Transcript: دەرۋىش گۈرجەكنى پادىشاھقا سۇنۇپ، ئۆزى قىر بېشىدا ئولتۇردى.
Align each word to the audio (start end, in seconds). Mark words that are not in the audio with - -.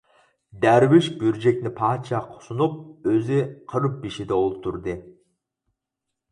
دەرۋىش 0.61 1.09
گۈرجەكنى 1.23 1.73
پادىشاھقا 1.81 2.41
سۇنۇپ، 2.47 3.13
ئۆزى 3.13 3.39
قىر 3.75 3.89
بېشىدا 4.01 4.43
ئولتۇردى. 4.49 4.99